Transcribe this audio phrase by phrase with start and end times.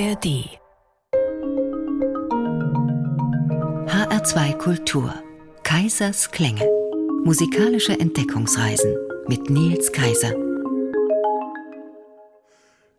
[0.00, 0.48] ARD
[3.86, 5.14] HR2 Kultur.
[5.62, 6.66] Kaisers Klänge.
[7.24, 8.96] Musikalische Entdeckungsreisen
[9.28, 10.32] mit Nils Kaiser.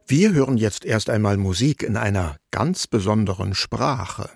[0.06, 4.30] Wir hören jetzt erst einmal Musik in einer ganz besonderen Sprache.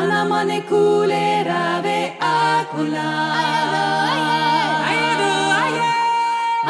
[0.00, 3.10] Anamane kulera ve akula.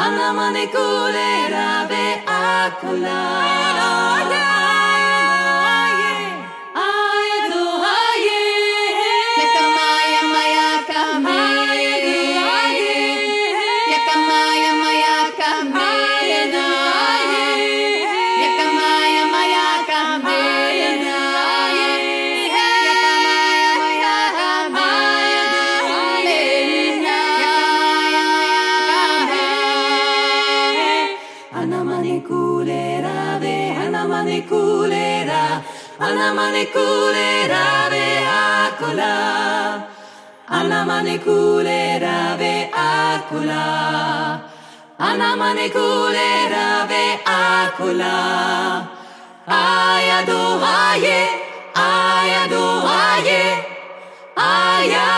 [0.05, 3.19] Anamane kulera ve akula.
[3.55, 4.50] Anamane kulera
[36.73, 39.13] manikulera beakula
[40.47, 43.63] Ana manikulera beakula
[44.99, 48.15] Ana manikulera beakula
[49.47, 51.19] Aya dohaye
[51.75, 53.43] Aya dohaye
[54.37, 55.10] Aya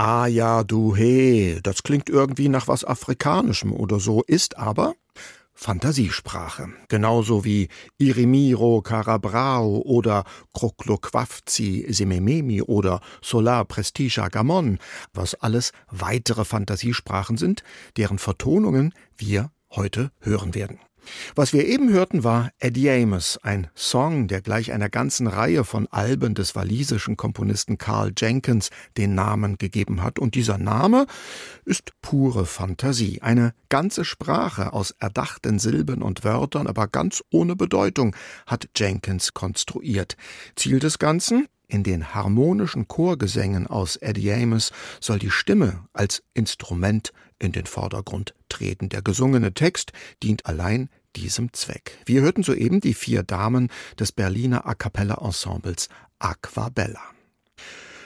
[0.00, 4.94] Ah ja, du he, das klingt irgendwie nach was Afrikanischem oder so, ist aber
[5.54, 6.68] Fantasiesprache.
[6.86, 10.22] Genauso wie Irimiro Carabrao oder
[10.54, 14.78] Kroklokwavzi Semememi oder Solar Prestige Gamon,
[15.14, 17.64] was alles weitere Fantasiesprachen sind,
[17.96, 20.78] deren Vertonungen wir heute hören werden.
[21.34, 25.86] Was wir eben hörten, war Eddie Amos, ein Song, der gleich einer ganzen Reihe von
[25.88, 30.18] Alben des walisischen Komponisten Carl Jenkins den Namen gegeben hat.
[30.18, 31.06] Und dieser Name
[31.64, 33.22] ist pure Fantasie.
[33.22, 38.14] Eine ganze Sprache aus erdachten Silben und Wörtern, aber ganz ohne Bedeutung,
[38.46, 40.16] hat Jenkins konstruiert.
[40.56, 41.46] Ziel des Ganzen?
[41.70, 48.34] In den harmonischen Chorgesängen aus Eddie Amos soll die Stimme als Instrument in den Vordergrund
[48.48, 48.88] treten.
[48.88, 49.92] Der gesungene Text
[50.22, 51.98] dient allein diesem Zweck.
[52.06, 53.68] Wir hörten soeben die vier Damen
[53.98, 57.02] des Berliner A cappella Ensembles Aquabella.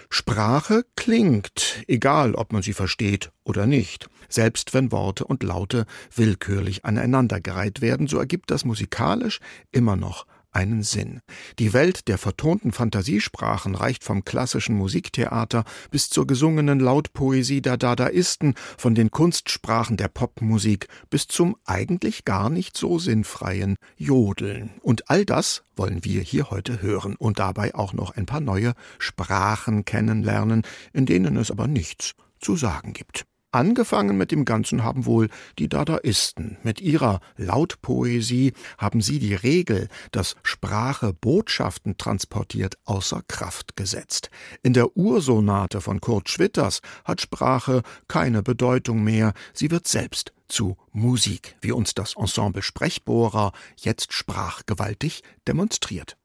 [0.08, 4.10] Sprache klingt, egal ob man sie versteht oder nicht.
[4.28, 9.40] Selbst wenn Worte und Laute willkürlich aneinandergereiht werden, so ergibt das musikalisch
[9.70, 11.20] immer noch einen Sinn.
[11.58, 18.54] Die Welt der vertonten Fantasiesprachen reicht vom klassischen Musiktheater bis zur gesungenen Lautpoesie der Dadaisten,
[18.76, 24.70] von den Kunstsprachen der Popmusik bis zum eigentlich gar nicht so sinnfreien Jodeln.
[24.82, 28.74] Und all das wollen wir hier heute hören und dabei auch noch ein paar neue
[28.98, 30.62] Sprachen kennenlernen,
[30.92, 33.24] in denen es aber nichts zu sagen gibt.
[33.54, 35.28] Angefangen mit dem Ganzen haben wohl
[35.58, 36.56] die Dadaisten.
[36.62, 44.30] Mit ihrer Lautpoesie haben sie die Regel, dass Sprache Botschaften transportiert, außer Kraft gesetzt.
[44.62, 50.78] In der Ursonate von Kurt Schwitters hat Sprache keine Bedeutung mehr, sie wird selbst zu
[50.90, 56.16] Musik, wie uns das Ensemble Sprechbohrer jetzt sprachgewaltig demonstriert.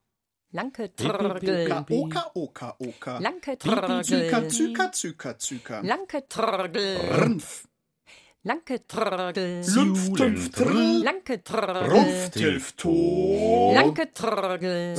[0.54, 1.72] Lanke Trögel.
[1.90, 3.20] Oka, oka, oka.
[3.20, 4.04] Lanke Trögel.
[4.04, 5.82] Zyka, zyka, zyka, zyka.
[5.84, 6.98] Lanke Trögel.
[7.20, 7.66] Rnf.
[8.46, 9.64] Lanke Trögel.
[9.76, 11.04] Lumpf, Trll.
[11.04, 11.90] Lanke Trögel.
[11.90, 12.92] Rumpf, Tilf, To.
[13.76, 14.96] Lanke Trögel.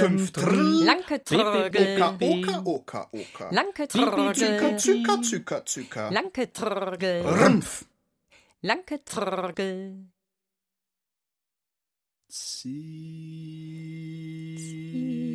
[0.00, 0.84] Lumpf, Trll.
[0.84, 2.02] Lanke Trögel.
[2.02, 3.50] Oka, oka, oka, oka.
[3.52, 4.78] Lanke Zyka, Trögel.
[4.80, 6.10] zyka, zyka, zyka.
[6.10, 7.22] Lanke Trögel.
[7.22, 7.84] Rumpf.
[8.62, 8.98] Lanke
[12.36, 12.76] Trögel.
[14.92, 15.25] Ah.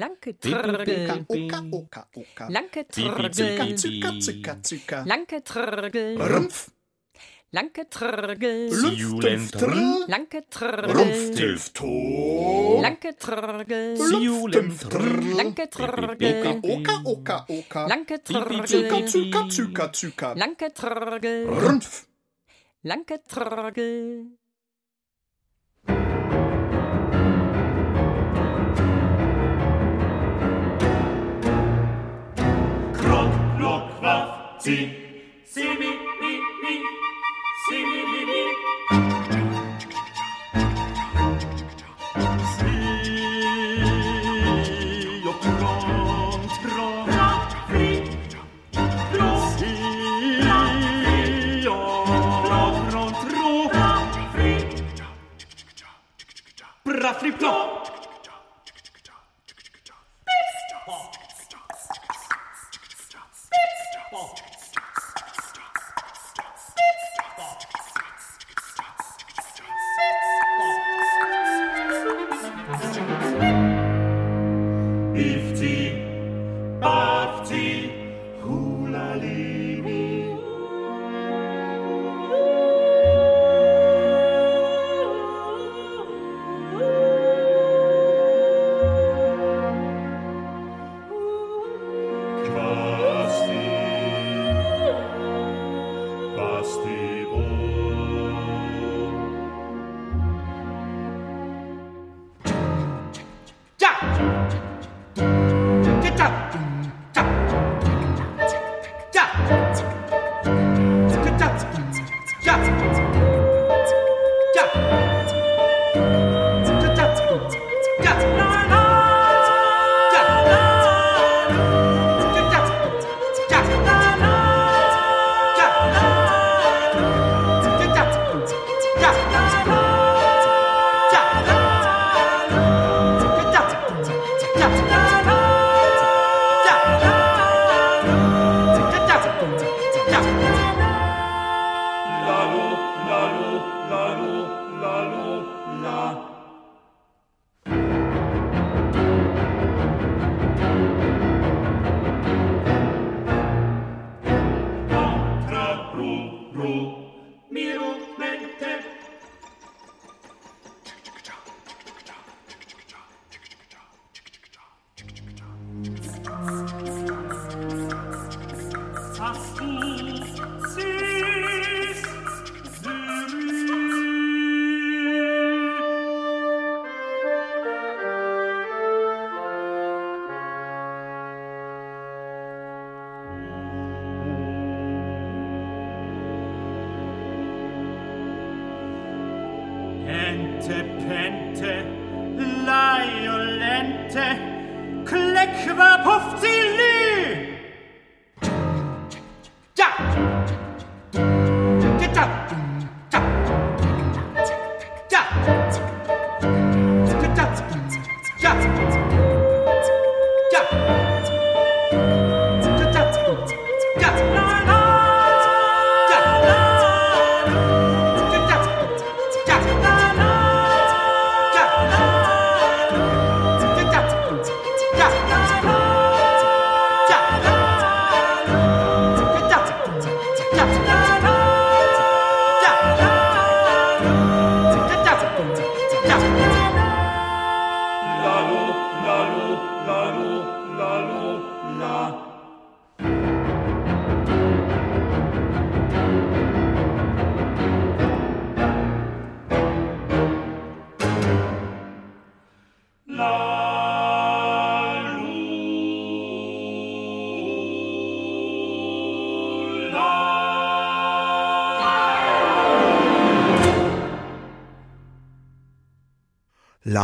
[0.00, 1.24] Lanke Oka, Trögel.
[1.28, 2.44] oka, oka, oka.
[2.48, 3.32] Lanke Trögel.
[3.76, 4.98] zyka, zyka, zyka.
[5.06, 6.16] Lanke Trögel.
[6.16, 6.70] Rumpf.
[7.52, 7.84] Lanke
[9.20, 10.06] Tilf, Trll.
[10.08, 11.34] Lanke Rumpf, Trögel.
[11.36, 11.86] Tilf, To.
[12.80, 13.98] Lanke Trögel.
[14.54, 15.36] Lumpf, Trll.
[15.36, 16.60] Lanke Trögel.
[16.62, 17.82] Oka, oka, oka.
[17.88, 19.08] Lanke Zyka, Trögel.
[19.08, 20.28] zyka, zyka, zyka.
[20.34, 21.46] Lanke Trögel.
[21.46, 22.06] Rumpf.
[22.84, 24.39] Lanke Trögel.
[34.60, 34.76] si,
[35.46, 35.90] si mi,
[36.20, 36.74] mi, mi,
[37.64, 38.42] si mi, mi, mi.
[42.56, 42.74] Si
[45.28, 47.08] och trång, trång,
[47.68, 47.88] fri,
[49.12, 49.72] trång, si
[51.68, 53.70] och trång, trång,
[54.34, 54.54] fri,
[56.84, 57.79] bra, fri, plång.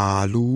[0.07, 0.56] La Lula.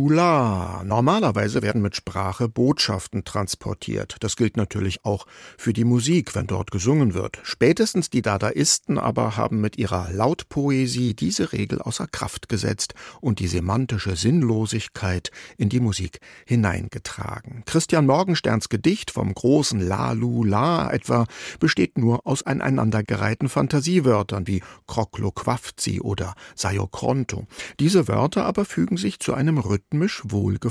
[0.90, 4.16] Normalerweise werden mit Sprache Botschaften transportiert.
[4.18, 5.24] Das gilt natürlich auch
[5.56, 7.38] für die Musik, wenn dort gesungen wird.
[7.44, 13.46] Spätestens die Dadaisten aber haben mit ihrer Lautpoesie diese Regel außer Kraft gesetzt und die
[13.46, 17.62] semantische Sinnlosigkeit in die Musik hineingetragen.
[17.66, 21.26] Christian Morgensterns Gedicht vom großen La Lula etwa
[21.60, 27.46] besteht nur aus aneinandergereihten Fantasiewörtern wie Krokloquafzi oder Sayokronto.
[27.78, 30.22] Diese Wörter aber fügen sich zu einem rhythmisch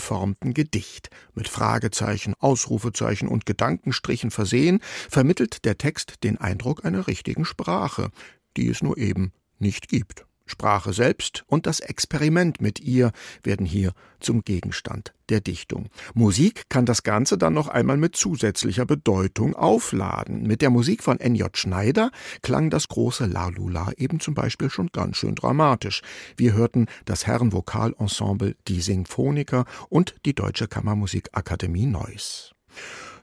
[0.09, 1.09] wohlgeformten Gedicht.
[1.33, 8.09] Mit Fragezeichen, Ausrufezeichen und Gedankenstrichen versehen, vermittelt der Text den Eindruck einer richtigen Sprache,
[8.57, 10.25] die es nur eben nicht gibt.
[10.45, 13.11] Sprache selbst und das Experiment mit ihr
[13.43, 15.89] werden hier zum Gegenstand der Dichtung.
[16.13, 20.43] Musik kann das Ganze dann noch einmal mit zusätzlicher Bedeutung aufladen.
[20.43, 21.55] Mit der Musik von N.J.
[21.57, 26.01] Schneider klang das große La Lula eben zum Beispiel schon ganz schön dramatisch.
[26.38, 32.53] Wir hörten das Herrenvokalensemble Die Sinfoniker und die Deutsche Kammermusikakademie Neuss.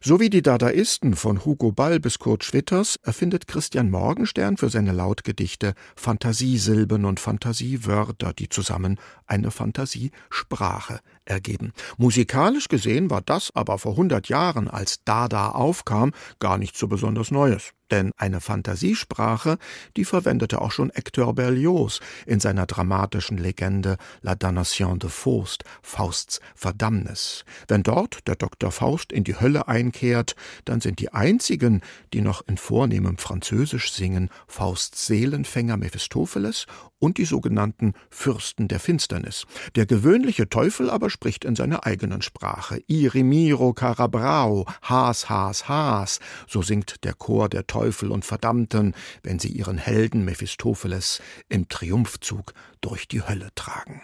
[0.01, 4.93] So wie die Dadaisten von Hugo Ball bis Kurt Schwitters erfindet Christian Morgenstern für seine
[4.93, 11.73] Lautgedichte Fantasiesilben und Fantasiewörter, die zusammen eine Fantasiesprache ergeben.
[11.97, 17.31] Musikalisch gesehen war das aber vor 100 Jahren, als Dada aufkam, gar nicht so besonders
[17.31, 17.73] Neues.
[17.91, 19.59] Denn eine Fantasiesprache,
[19.97, 26.41] die verwendete auch schon Hector Berlioz in seiner dramatischen Legende La Damnation de Faust, Fausts
[26.55, 27.45] Verdammnis.
[27.69, 28.73] Wenn dort der Dr.
[28.73, 31.81] Faust in die Hölle einkehrt, dann sind die einzigen,
[32.13, 36.67] die noch in vornehmem Französisch singen, Fausts Seelenfänger Mephistopheles
[36.99, 39.45] und die sogenannten Fürsten der Finsternis.
[39.75, 42.83] Der gewöhnliche Teufel aber spricht in seiner eigenen Sprache.
[42.87, 49.49] Irimiro Carabrao, Has, Has, Has, so singt der Chor der Teufel und Verdammten, wenn sie
[49.49, 54.01] ihren Helden Mephistopheles im Triumphzug durch die Hölle tragen.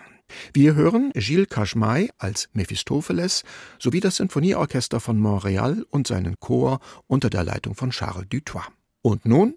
[0.53, 3.45] Wir hören Gilles Cachemay als Mephistopheles
[3.79, 8.69] sowie das Sinfonieorchester von Montreal und seinen Chor unter der Leitung von Charles Dutoit.
[9.01, 9.55] Und nun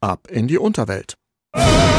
[0.00, 1.14] ab in die Unterwelt.
[1.54, 1.94] La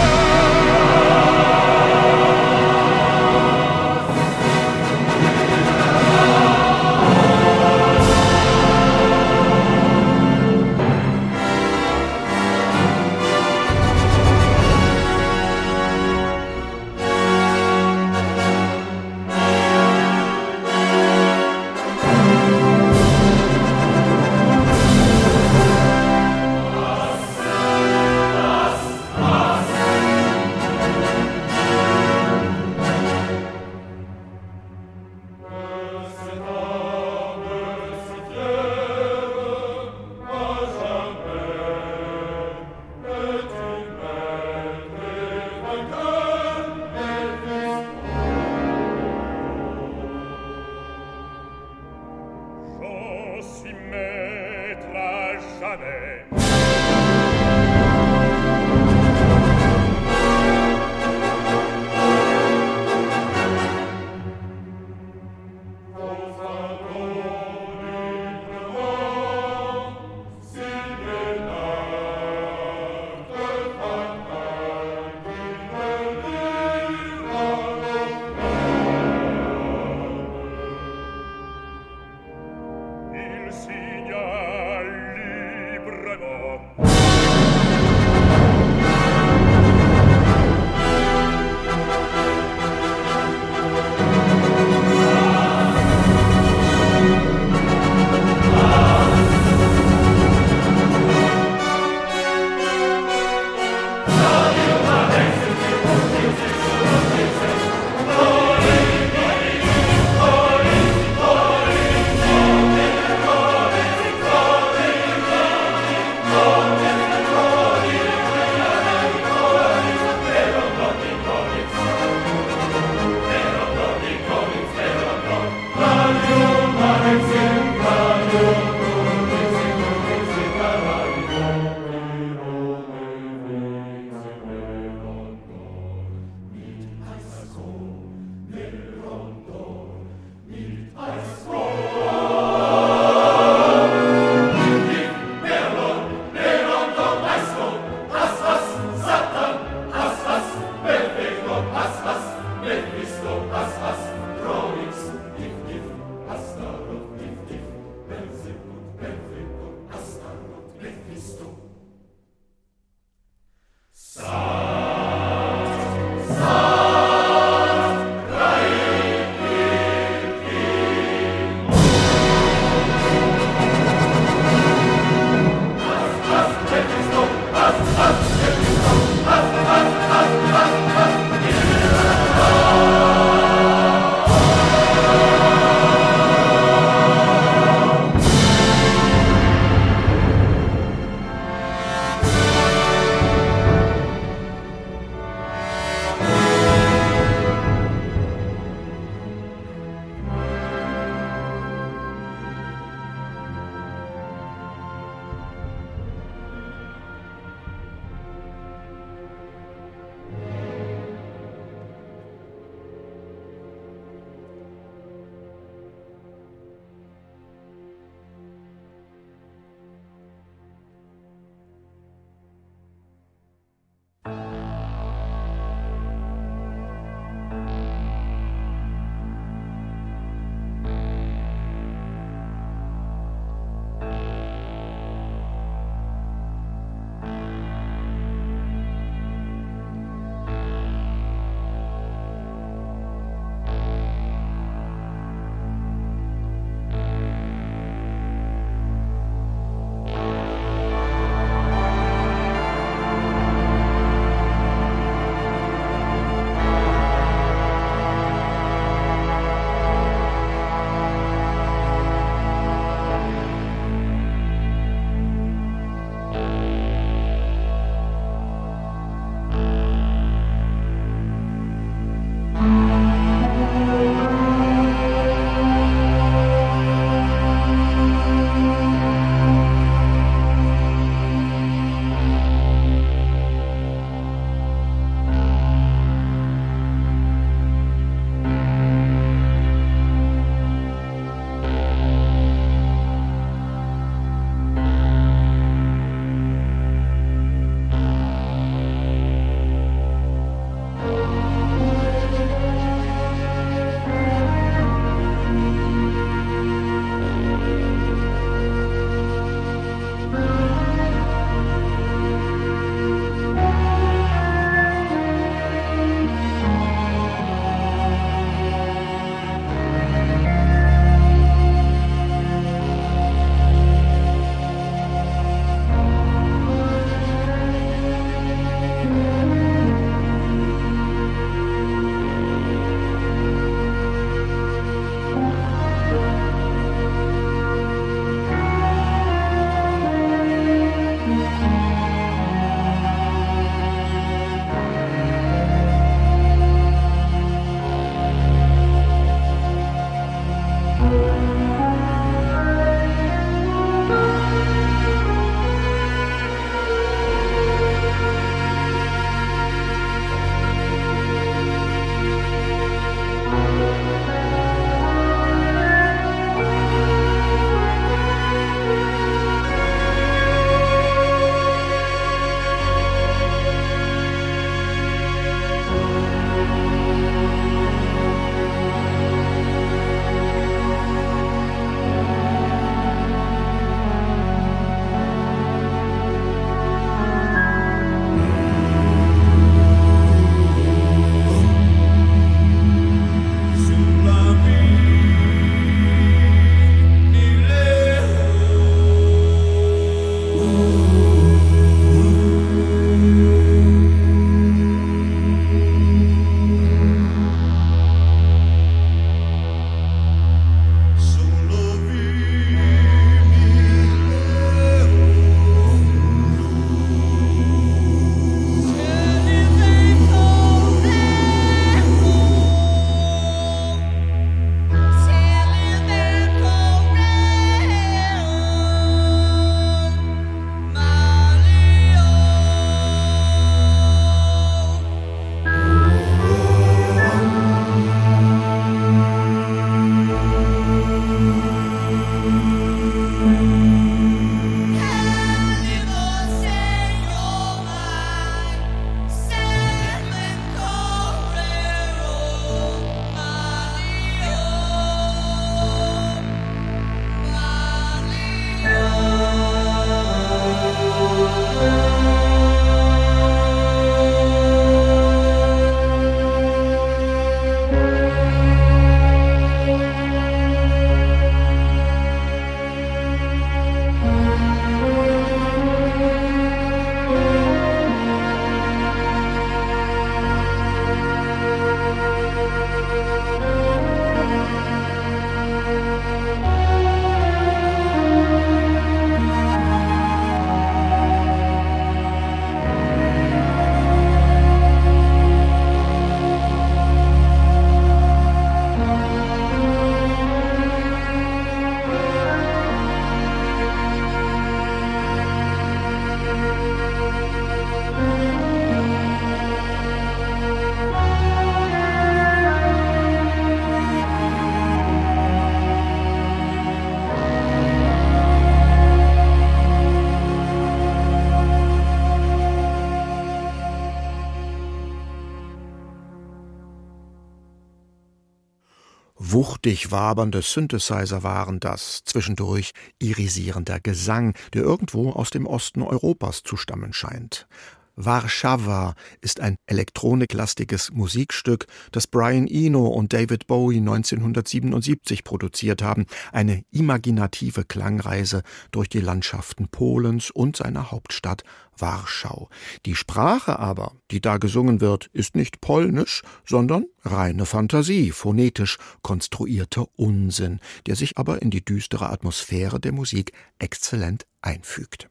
[529.38, 536.78] Wuchtig wabernde Synthesizer waren das, zwischendurch irisierender Gesang, der irgendwo aus dem Osten Europas zu
[536.78, 537.68] stammen scheint.
[538.16, 546.86] Warszawa ist ein elektroniklastiges Musikstück, das Brian Eno und David Bowie 1977 produziert haben, eine
[546.92, 551.64] imaginative Klangreise durch die Landschaften Polens und seiner Hauptstadt
[551.98, 552.70] Warschau.
[553.06, 560.08] Die Sprache aber, die da gesungen wird, ist nicht polnisch, sondern reine Fantasie, phonetisch konstruierter
[560.16, 565.30] Unsinn, der sich aber in die düstere Atmosphäre der Musik exzellent einfügt.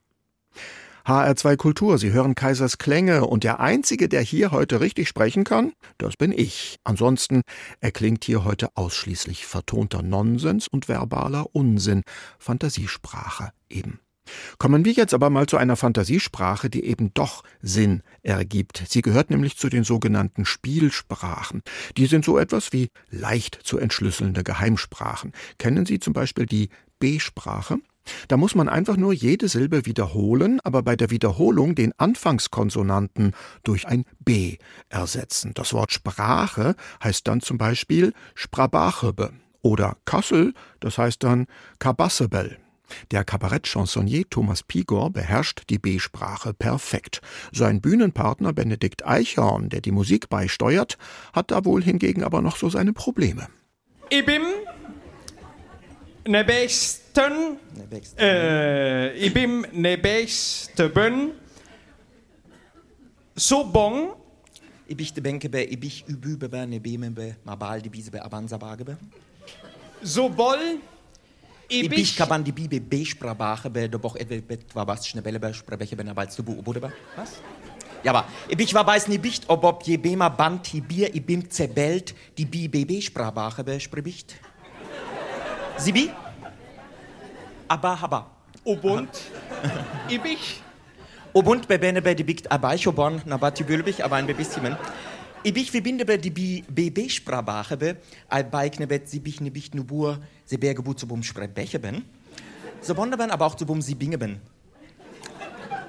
[1.07, 5.75] HR2 Kultur, Sie hören Kaisers Klänge und der Einzige, der hier heute richtig sprechen kann,
[5.99, 6.79] das bin ich.
[6.83, 7.43] Ansonsten
[7.81, 12.05] erklingt hier heute ausschließlich vertonter Nonsens und verbaler Unsinn,
[12.39, 14.01] Fantasiesprache eben.
[14.59, 18.83] Kommen wir jetzt aber mal zu einer Fantasiesprache, die eben doch Sinn ergibt.
[18.89, 21.63] Sie gehört nämlich zu den sogenannten Spielsprachen.
[21.97, 25.33] Die sind so etwas wie leicht zu entschlüsselnde Geheimsprachen.
[25.59, 27.79] Kennen Sie zum Beispiel die B-Sprache?
[28.29, 33.33] Da muss man einfach nur jede Silbe wiederholen, aber bei der Wiederholung den Anfangskonsonanten
[33.63, 34.59] durch ein B
[34.91, 35.53] ersetzen.
[35.55, 39.33] Das Wort Sprache heißt dann zum Beispiel Sprabachebe
[39.63, 41.47] oder Kassel, das heißt dann
[41.79, 42.59] Kabassebel.
[43.11, 47.21] Der Kabarettchansonnier Thomas Pigor beherrscht die B-Sprache perfekt.
[47.53, 50.99] Sein Bühnenpartner Benedikt Eichhorn, der die Musik beisteuert,
[51.33, 53.49] hat da wohl hingegen aber noch so seine Probleme.
[54.11, 54.43] Ich bin
[56.27, 57.59] ne besten,
[58.19, 61.33] äh, ich bin ne besten,
[63.35, 64.13] so bon,
[64.87, 68.99] Ich bin Benkebe, ich bin übübebe, ne bemebe, mabal die bisebe, abansabagebe.
[70.03, 70.79] so boll,
[71.69, 76.09] Ich ich kaban die bibe besprabache, be de boch etwe bet wabas schnebelebe, sprebeche ben
[76.09, 76.93] abals du budebe.
[77.17, 77.41] Was?
[78.03, 81.25] Ja, aber ich bin weiß nie bicht, ob ob je bema band hi bier, ich
[81.25, 84.35] bin zebelt, die bibe besprabache be sprebicht.
[85.79, 86.11] Sie bi?
[87.69, 88.31] Aber haba.
[88.65, 89.11] Obund,
[90.09, 90.37] ich bin
[91.33, 94.77] Obund be bene be die bicht abaichobon, na bat bülbig, aber ein bebisstimen.
[95.47, 96.99] Ich bin verbinde die bb
[98.29, 101.79] al beikne bet sie bich ne bicht nu bur, se berge bu zu bum sprebeche
[101.79, 102.03] ben.
[102.81, 104.41] So ben, aber auch zu bum sie binge ben.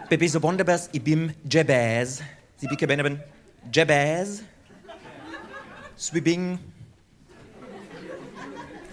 [0.10, 2.22] Bebe so bonde bes, i bim jebaz.
[2.58, 3.24] Sie bicke bene ben,
[3.72, 4.42] jebaz.
[5.96, 6.60] Swibing.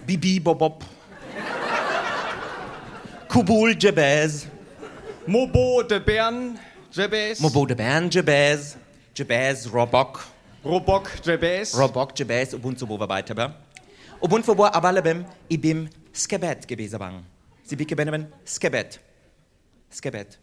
[0.07, 0.85] Bibi bobob.
[3.27, 4.47] Kubul jebaz.
[5.27, 6.59] Mobo de Bern,
[6.91, 8.75] Jebes, Mobo de Bern jebaz.
[9.13, 10.32] Jebaz robok.
[10.63, 13.51] Robok Jebes, Robok jebaz ubun so bova weiter.
[14.21, 17.25] Ubun for bo abalebem i bim skebet gewesen bang.
[17.63, 18.99] Sie bicke bene ben, skebet.
[19.91, 20.39] Skebet.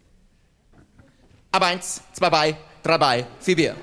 [1.51, 3.75] Aber eins, zwei bei, drei bei, vier vier.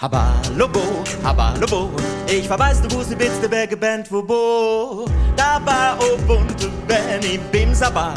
[0.00, 0.80] Habalobo,
[1.22, 1.90] habalobo,
[2.26, 5.04] ich verweis du wusste bist der Berge Band wo bo,
[5.36, 8.14] da war Ubuntu ben i bim Sabal.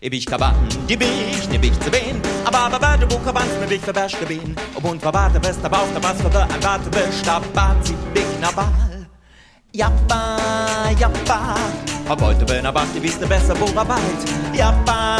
[0.00, 0.54] Ich bin kaban,
[0.88, 4.54] die bich, ne bich zu wen, aber aber warte wo kaban, ne bich verberschte bin,
[4.76, 8.22] ob und verwarte best aber auf der Bass für ein warte best, aber sie bich
[8.40, 9.06] na bal.
[9.72, 10.38] Jappa,
[10.96, 11.56] jappa,
[12.08, 14.00] hab heute wenn er wacht, die wisst besser wo Arbeit.
[14.54, 15.18] Jappa,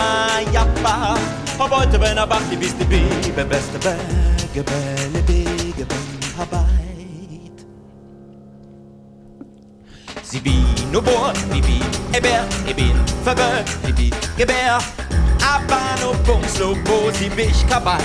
[0.53, 1.17] jappa,
[1.59, 5.87] hab heute wenn er wacht, die wisst Bibe beste Berge, Bälle, Bege,
[6.39, 6.67] Arbeit.
[10.23, 14.79] Sie bin no bor, ich bin eber, ich bin verwirrt, ich bin gebär.
[15.41, 18.01] Aber no bums, no bo, sie bich kabal.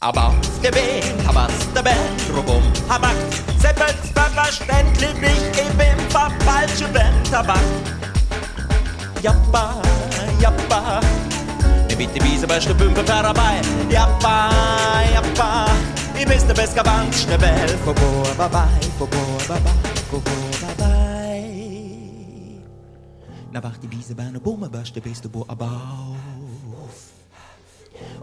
[0.00, 3.16] Aber auf der Weg, habas der Band, rubum, habak.
[3.58, 5.96] Selbstverständlich, ich bin
[6.44, 7.58] falsche Band, tabak.
[9.22, 9.82] Jappa,
[10.40, 11.00] jappa.
[11.96, 13.60] Bitte wiese beste Bümpe per dabei.
[13.88, 14.50] Jappa,
[15.14, 15.66] jappa.
[16.18, 18.02] Ich bist der beste Bank, schnell, vorbei,
[18.36, 19.72] bye bye, vorbei, bye bye,
[20.10, 20.96] vorbei, bye bye.
[23.52, 25.00] Na wacht die Wiese bei einer Bumme, beste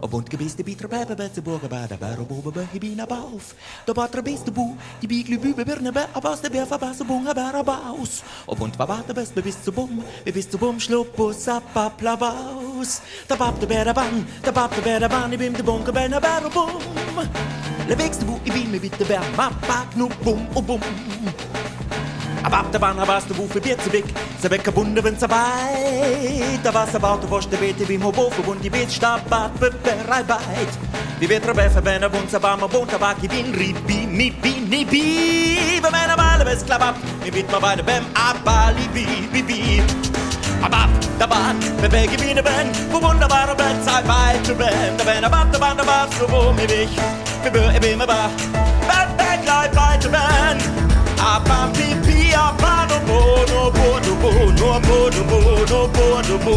[0.04, 0.12] bist du bo abauf.
[0.12, 3.54] Ob und gewiss die Bitra Bebe, Betze Burger, bei der Bäro Bobe, Behibina Bauf.
[3.86, 7.32] Der Batra bist du Bu, die Bigli Bübe, Birne, Bär, Abbas, der Bär, Verbasse, Bunga,
[7.32, 8.22] Bär, Abaus.
[8.46, 13.00] Ob und Babate, Best, bis zu Bum, wie bist zu Bum, Schluppus, Appaplabaus.
[13.28, 15.62] Der Bab, der Bär, der Bann, der Bab, der Bär, der Bann, ich bin der
[15.62, 16.70] Bunker, Bär, der Bär, Bum.
[17.88, 20.78] Le du Bu, ich bin mir bitte Bär, Mappak, nu Bum, oh.
[22.44, 24.04] Aber ab der Bahn habast du für Bier zu weg,
[24.40, 26.58] se becke bunde wenn dabei.
[26.62, 30.68] Da war's aber du vorste bete wie mo bofu und die bet stabat bebereit.
[31.20, 34.84] Die wird robe für wenn und sa bam und tabak bin ribi mi bi ni
[34.84, 35.80] bi.
[35.82, 39.82] Wenn meine Male bes klappt, mi bit ma beide beim abali bi bi bi.
[40.62, 45.24] Abab, da bat, bewege wie ne Band, wo wunderbare Band, sei weiter Band, da ben,
[45.24, 46.96] abab, da ban, da bat, so wo mir wich,
[47.42, 48.30] wie bö, e bim, ba,
[48.88, 50.62] Band, Band, bleib weiter Band,
[51.20, 51.94] abam, pi,
[55.14, 55.38] no bo,
[55.70, 56.56] no bo, no bo,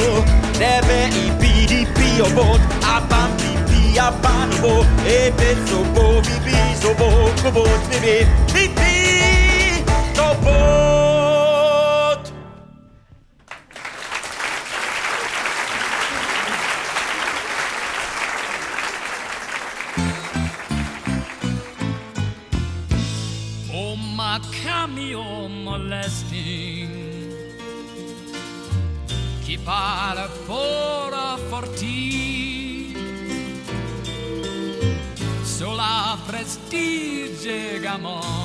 [0.00, 0.24] no bo,
[0.58, 4.50] deve i pi, di pi, o bo, abam, pi, pi, abam,
[29.64, 32.94] fare fora forti
[35.42, 38.43] sulla prestige gamon.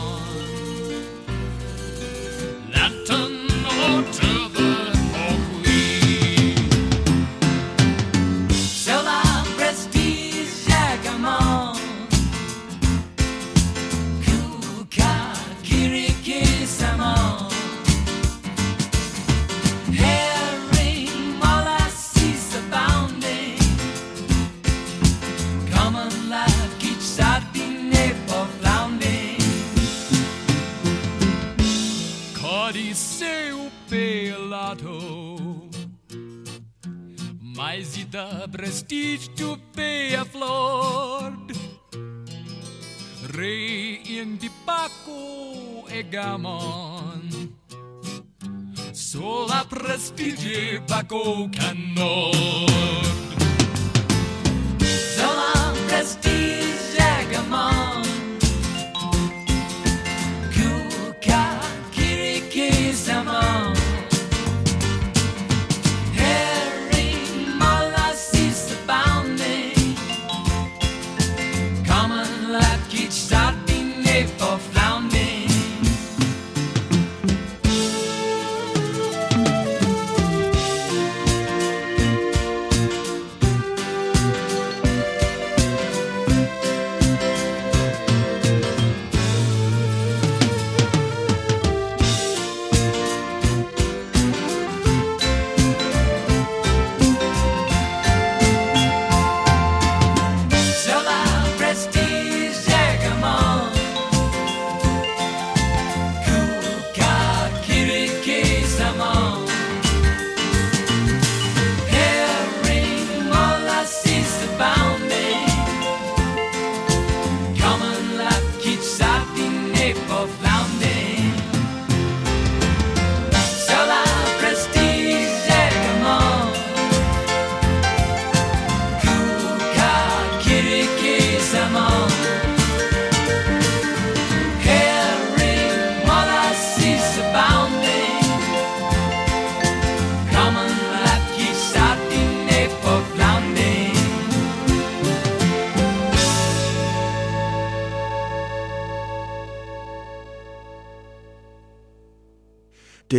[38.19, 41.55] a prestige to pay a flood.
[43.33, 47.53] Rey in the Paco egamon.
[48.91, 52.31] Sola prestige Paco So
[55.15, 58.08] Sola prestige egamon.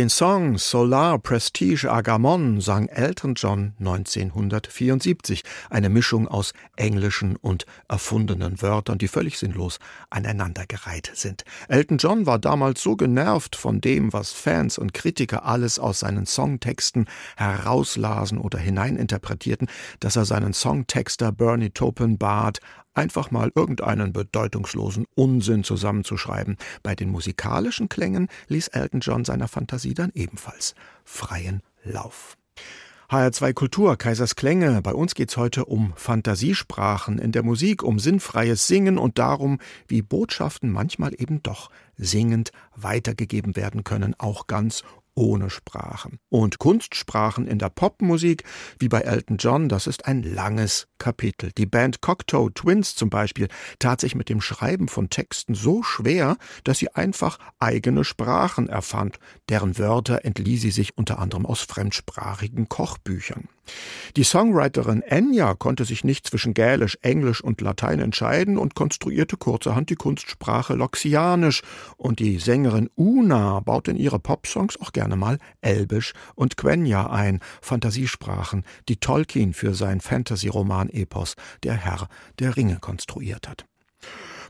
[0.01, 8.63] Den Song Solar Prestige Agamon sang Elton John 1974, eine Mischung aus englischen und erfundenen
[8.63, 9.77] Wörtern, die völlig sinnlos
[10.09, 11.45] aneinandergereiht sind.
[11.67, 16.25] Elton John war damals so genervt von dem, was Fans und Kritiker alles aus seinen
[16.25, 17.05] Songtexten
[17.37, 19.67] herauslasen oder hineininterpretierten,
[19.99, 22.59] dass er seinen Songtexter Bernie Taupin bat,
[22.93, 26.57] einfach mal irgendeinen bedeutungslosen Unsinn zusammenzuschreiben.
[26.83, 32.37] Bei den musikalischen Klängen ließ Elton John seiner Fantasie dann ebenfalls freien Lauf.
[33.11, 34.81] HR2 Kultur, Kaisers Klänge.
[34.81, 40.01] Bei uns geht's heute um Fantasiesprachen in der Musik, um sinnfreies Singen und darum, wie
[40.01, 44.83] Botschaften manchmal eben doch singend weitergegeben werden können, auch ganz
[45.15, 46.11] ohne Sprache.
[46.29, 48.43] Und Kunstsprachen in der Popmusik,
[48.79, 51.51] wie bei Elton John, das ist ein langes Kapitel.
[51.57, 53.47] Die Band Cocteau Twins zum Beispiel
[53.79, 59.19] tat sich mit dem Schreiben von Texten so schwer, dass sie einfach eigene Sprachen erfand.
[59.49, 63.49] Deren Wörter entlieh sie sich unter anderem aus fremdsprachigen Kochbüchern.
[64.15, 69.89] Die Songwriterin Enya konnte sich nicht zwischen Gälisch, Englisch und Latein entscheiden und konstruierte kurzerhand
[69.89, 71.61] die Kunstsprache Loxianisch.
[71.97, 77.39] Und die Sängerin Una baut in ihre Popsongs auch gerne mal Elbisch und Quenya ein,
[77.61, 82.07] Fantasiesprachen, die Tolkien für sein Fantasy-Roman-Epos Der Herr
[82.39, 83.65] der Ringe konstruiert hat.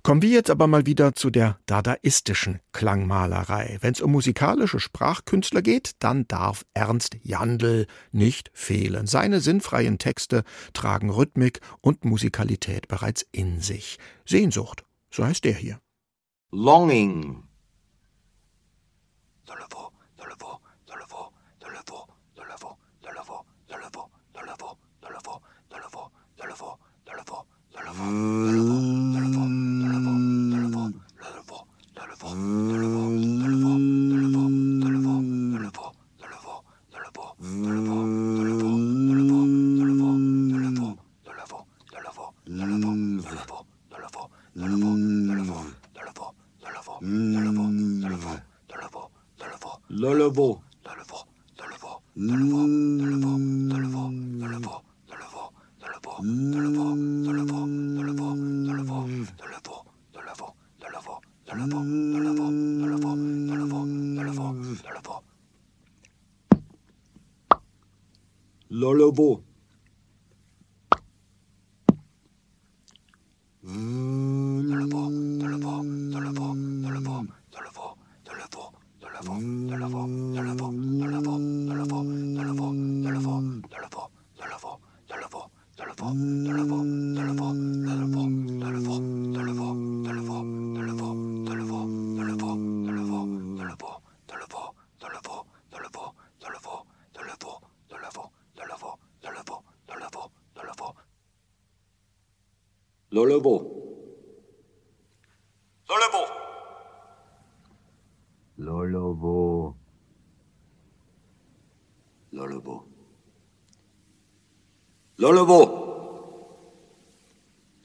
[0.03, 3.77] Kommen wir jetzt aber mal wieder zu der dadaistischen Klangmalerei.
[3.81, 9.05] Wenn es um musikalische Sprachkünstler geht, dann darf Ernst Jandl nicht fehlen.
[9.05, 13.99] Seine sinnfreien Texte tragen Rhythmik und Musikalität bereits in sich.
[14.25, 15.79] Sehnsucht, so heißt der hier.
[16.49, 17.43] Longing.
[27.99, 28.51] 음...
[115.21, 115.61] Lolovo.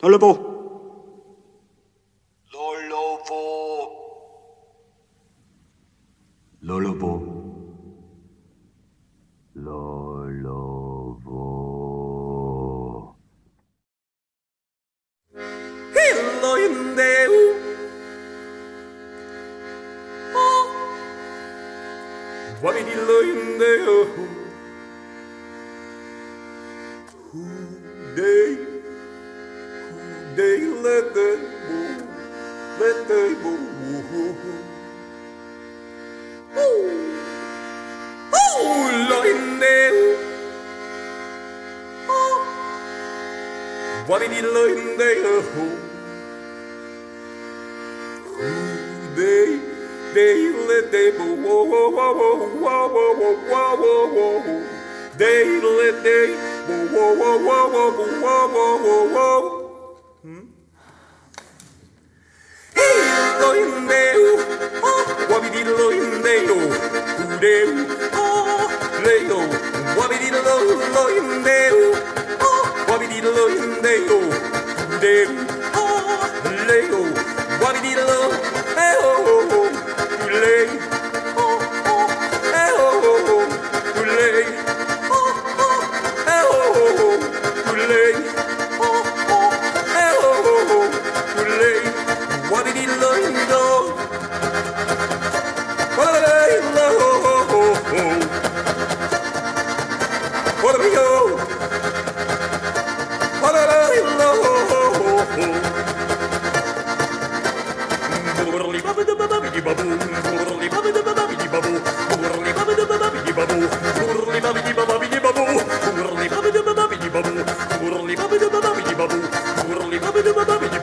[0.01, 0.32] Lolovo.
[2.51, 3.41] Lolovo.
[6.62, 7.12] Lolovo.
[9.55, 11.43] Lolovo.
[15.95, 17.28] Hello in there.
[20.34, 20.64] Oh.
[22.62, 24.36] What did you in there?
[44.37, 45.66] đi lên đây ở hồ
[49.16, 49.47] Để
[50.14, 50.34] để
[50.68, 54.61] lên để bồ bồ bồ bồ bồ bồ bồ bồ bồ bồ bồ
[55.18, 56.26] để lên để
[56.68, 59.06] bồ bồ bồ bồ bồ bồ bồ bồ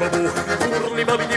[0.09, 0.29] babou,
[0.87, 1.33] pour les babini.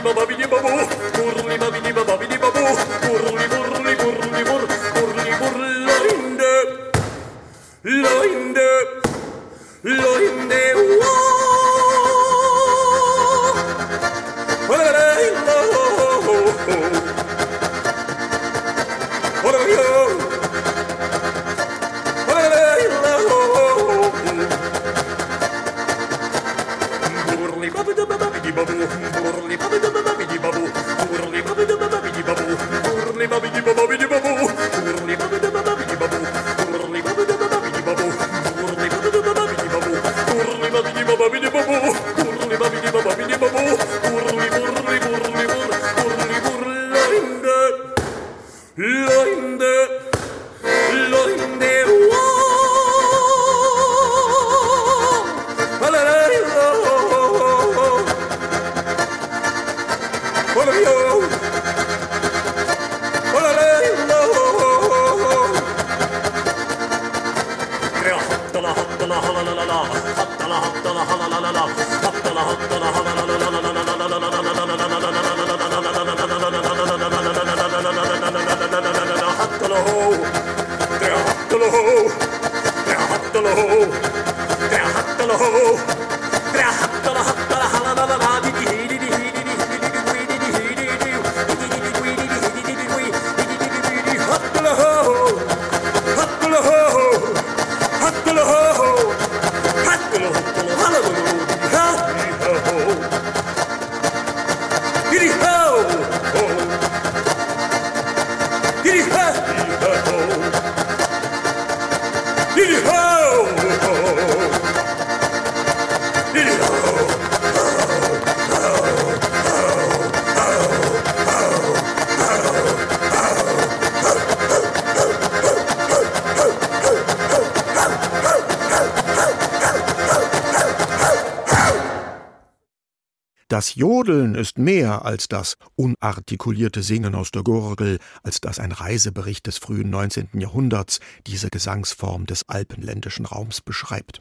[133.77, 139.59] Jodeln ist mehr als das unartikulierte Singen aus der Gurgel, als das ein Reisebericht des
[139.59, 140.29] frühen 19.
[140.41, 144.21] Jahrhunderts diese Gesangsform des alpenländischen Raums beschreibt.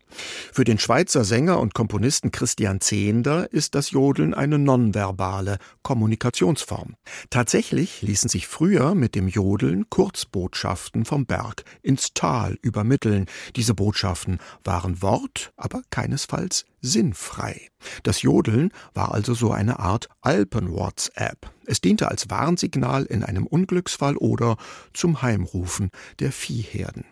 [0.52, 6.98] Für den Schweizer Sänger und Komponisten Christian Zehnder ist das Jodeln eine nonverbale Kommunikationsform.
[7.30, 13.28] Tatsächlich ließen sich früher mit dem Jodeln Kurzbotschaften vom Berg ins Tal übermitteln.
[13.56, 17.70] Diese Botschaften waren Wort, aber keinesfalls sinnfrei.
[18.04, 21.52] Das Jodeln war also so eine Art Alpen-WhatsApp.
[21.66, 24.58] Es diente als Warnsignal in einem Unglücksfall oder
[24.94, 27.06] zum Heimrufen der Viehherden.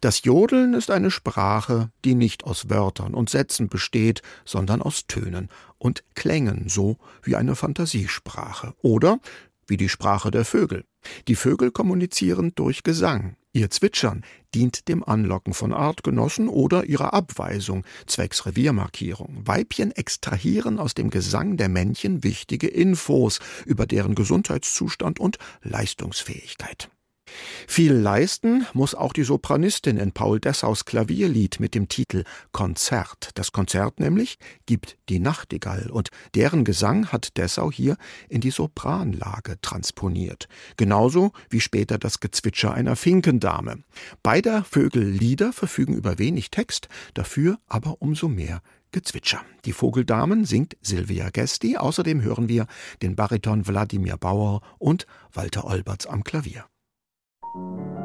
[0.00, 5.50] Das Jodeln ist eine Sprache, die nicht aus Wörtern und Sätzen besteht, sondern aus Tönen
[5.76, 9.18] und Klängen, so wie eine Fantasiesprache oder
[9.66, 10.84] wie die Sprache der Vögel.
[11.28, 13.36] Die Vögel kommunizieren durch Gesang.
[13.52, 14.24] Ihr Zwitschern
[14.54, 19.44] dient dem Anlocken von Artgenossen oder ihrer Abweisung zwecks Reviermarkierung.
[19.44, 26.90] Weibchen extrahieren aus dem Gesang der Männchen wichtige Infos über deren Gesundheitszustand und Leistungsfähigkeit.
[27.66, 33.30] Viel leisten muss auch die Sopranistin in Paul Dessaus Klavierlied mit dem Titel Konzert.
[33.34, 37.96] Das Konzert nämlich gibt die Nachtigall und deren Gesang hat Dessau hier
[38.28, 40.48] in die Sopranlage transponiert.
[40.76, 43.82] Genauso wie später das Gezwitscher einer Finkendame.
[44.22, 48.62] Beider Vögellieder verfügen über wenig Text, dafür aber umso mehr
[48.92, 49.42] Gezwitscher.
[49.64, 52.66] Die Vogeldamen singt Silvia Gesti, außerdem hören wir
[53.02, 56.64] den Bariton Wladimir Bauer und Walter Olberts am Klavier.
[57.52, 57.99] Die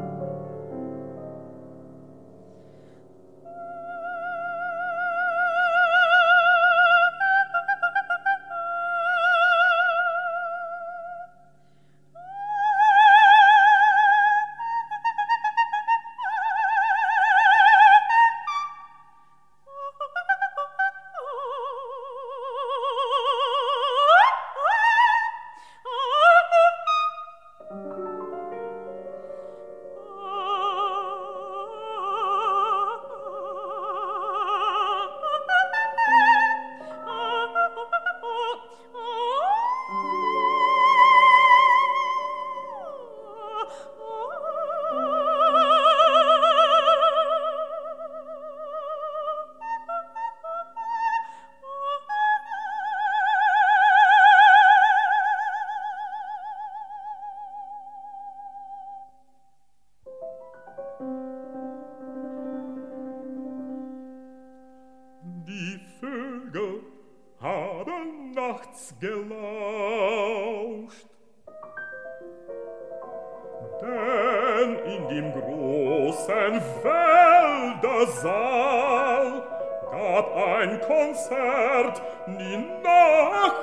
[80.75, 83.55] ein Konzert, die Nachtigall.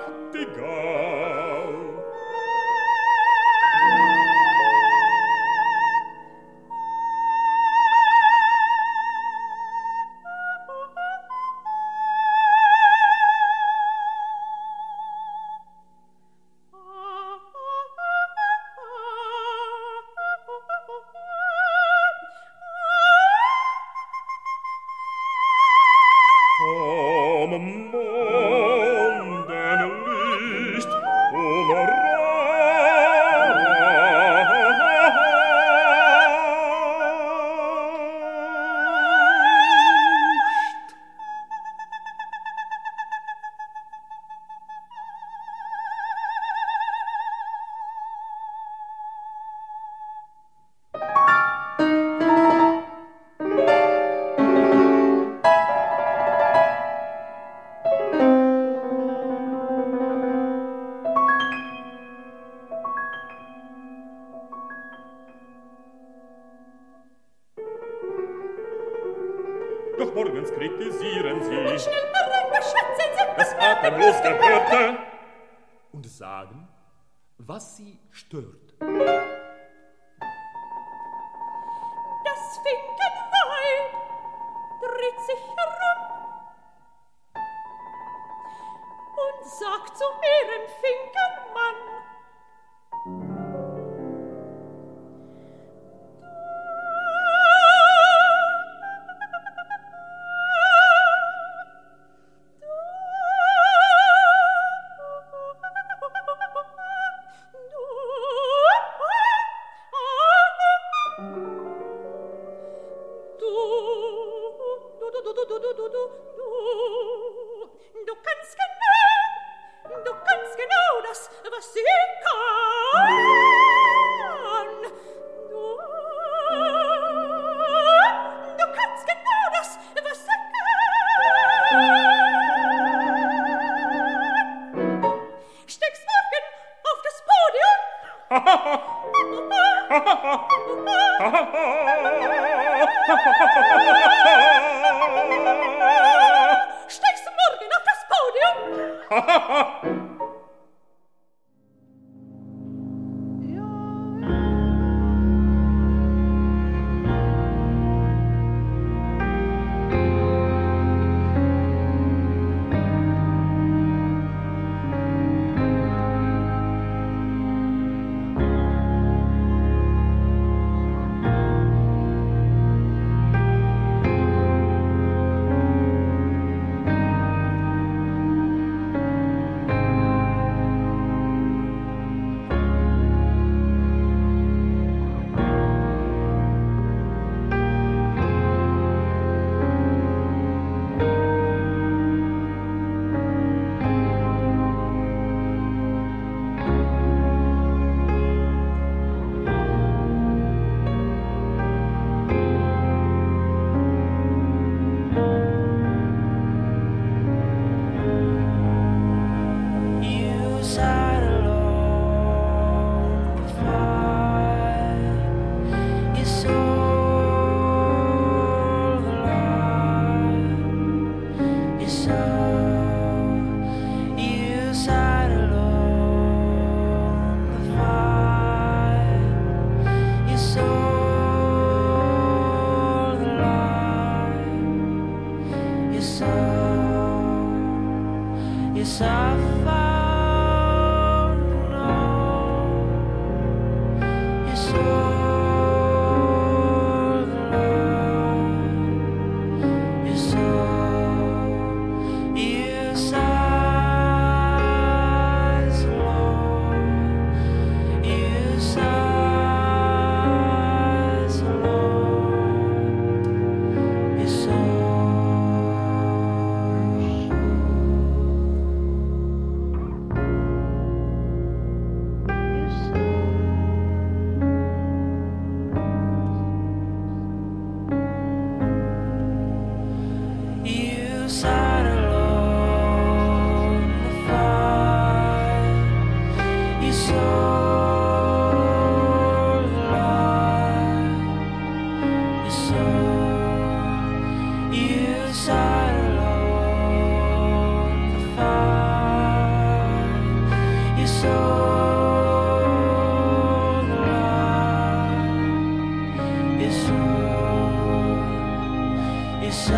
[309.53, 309.75] so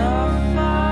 [0.54, 0.83] far.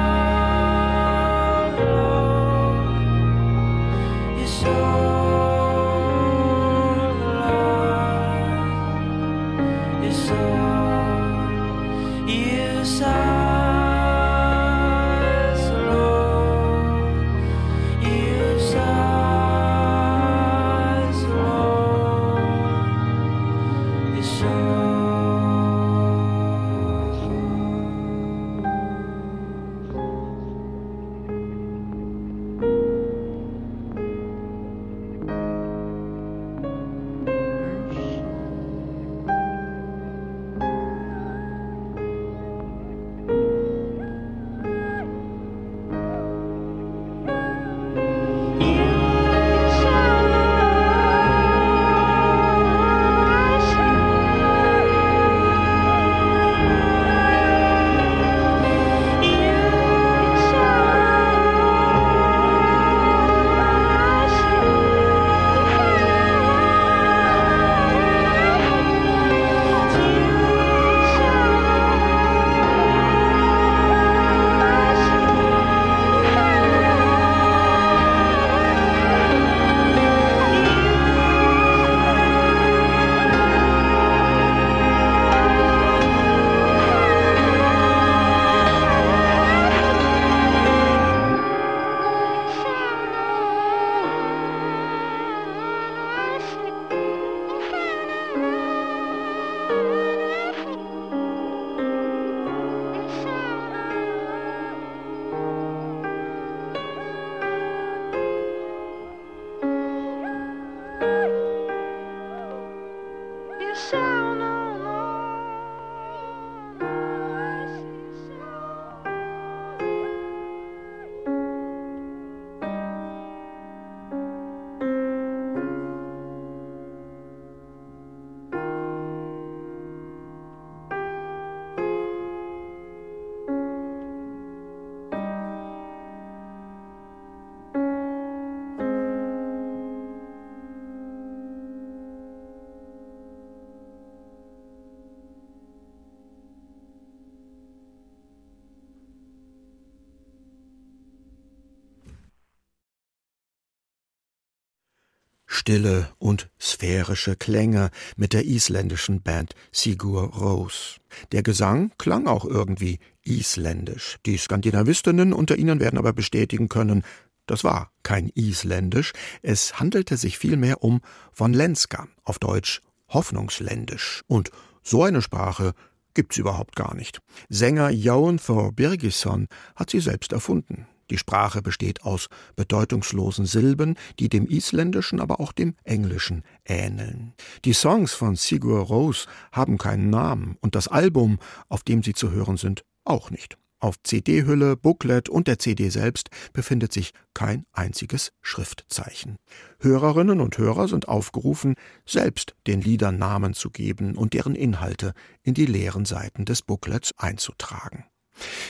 [155.62, 160.98] Stille und sphärische Klänge mit der isländischen Band Sigur Rós.
[161.30, 164.16] Der Gesang klang auch irgendwie isländisch.
[164.26, 167.04] Die Skandinavistinnen unter Ihnen werden aber bestätigen können,
[167.46, 171.00] das war kein Isländisch, es handelte sich vielmehr um
[171.32, 174.22] von Lenska, auf Deutsch Hoffnungsländisch.
[174.26, 174.50] Und
[174.82, 175.74] so eine Sprache
[176.14, 177.20] gibt's überhaupt gar nicht.
[177.48, 179.46] Sänger Johan Thor Birgisson
[179.76, 180.88] hat sie selbst erfunden.
[181.12, 187.34] Die Sprache besteht aus bedeutungslosen Silben, die dem Isländischen, aber auch dem Englischen ähneln.
[187.66, 191.38] Die Songs von Sigur Rós haben keinen Namen und das Album,
[191.68, 193.58] auf dem sie zu hören sind, auch nicht.
[193.78, 199.36] Auf CD-Hülle, Booklet und der CD selbst befindet sich kein einziges Schriftzeichen.
[199.80, 201.74] Hörerinnen und Hörer sind aufgerufen,
[202.06, 207.12] selbst den Liedern Namen zu geben und deren Inhalte in die leeren Seiten des Booklets
[207.18, 208.06] einzutragen.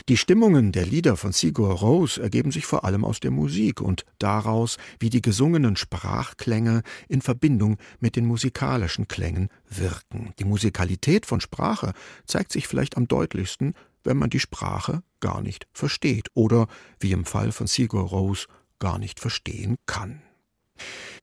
[0.09, 4.05] Die Stimmungen der Lieder von Sigur Rós ergeben sich vor allem aus der Musik und
[4.19, 10.33] daraus, wie die gesungenen Sprachklänge in Verbindung mit den musikalischen Klängen wirken.
[10.39, 11.93] Die Musikalität von Sprache
[12.27, 16.67] zeigt sich vielleicht am deutlichsten, wenn man die Sprache gar nicht versteht oder,
[16.99, 18.49] wie im Fall von Sigur Rós,
[18.79, 20.23] gar nicht verstehen kann.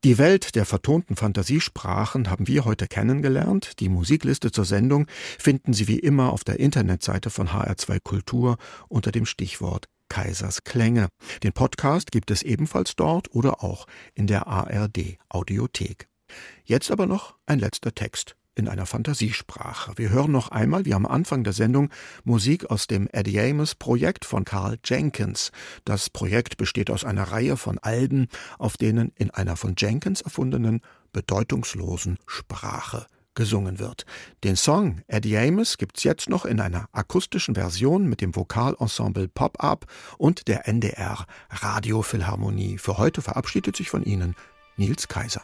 [0.05, 3.79] Die Welt der vertonten Fantasiesprachen haben wir heute kennengelernt.
[3.81, 9.11] Die Musikliste zur Sendung finden Sie wie immer auf der Internetseite von HR2 Kultur unter
[9.11, 11.09] dem Stichwort Kaisers Klänge.
[11.43, 16.07] Den Podcast gibt es ebenfalls dort oder auch in der ARD Audiothek.
[16.63, 19.93] Jetzt aber noch ein letzter Text in einer Fantasiesprache.
[19.95, 21.89] Wir hören noch einmal, wie am Anfang der Sendung,
[22.23, 25.51] Musik aus dem Eddie Amos Projekt von Carl Jenkins.
[25.85, 28.27] Das Projekt besteht aus einer Reihe von Alben,
[28.59, 30.81] auf denen in einer von Jenkins erfundenen,
[31.13, 34.05] bedeutungslosen Sprache gesungen wird.
[34.43, 39.85] Den Song Eddie Amos gibt's jetzt noch in einer akustischen Version mit dem Vokalensemble Pop-Up
[40.17, 42.77] und der NDR Radiophilharmonie.
[42.77, 44.35] Für heute verabschiedet sich von Ihnen
[44.75, 45.43] Nils Kaiser.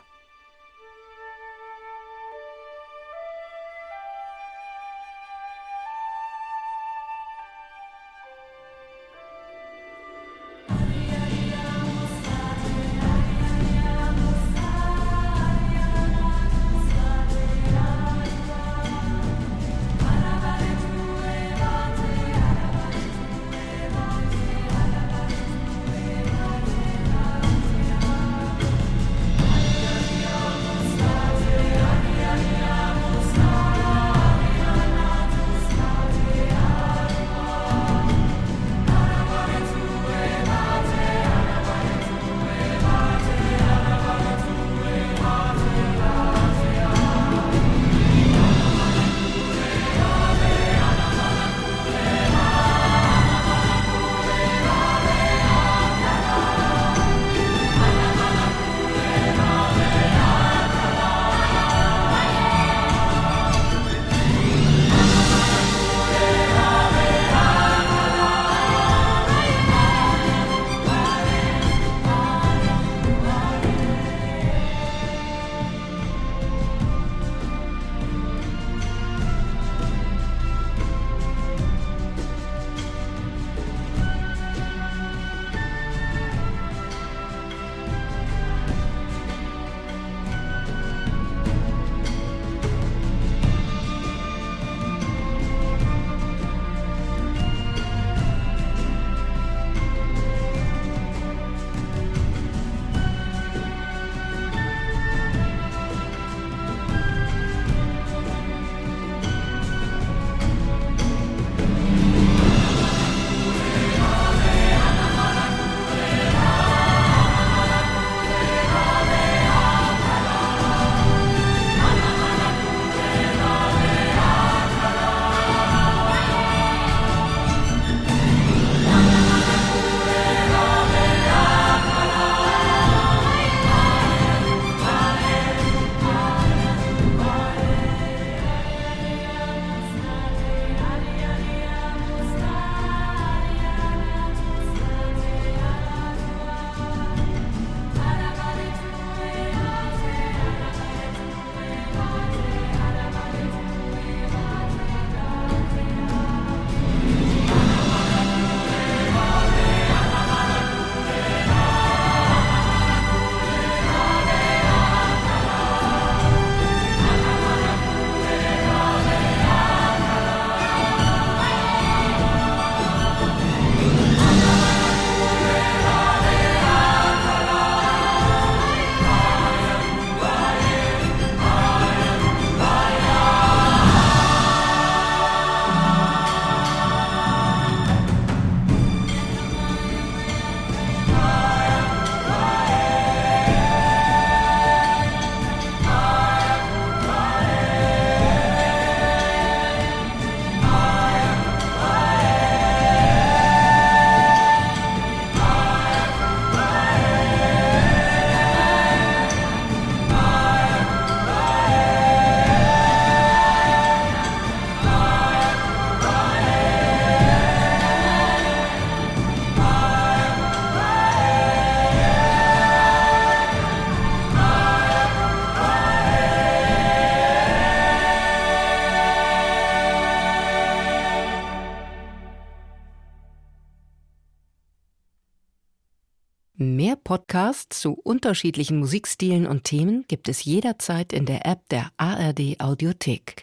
[237.35, 243.33] Podcasts zu unterschiedlichen Musikstilen und Themen gibt es jederzeit in der App der ARD Audiothek.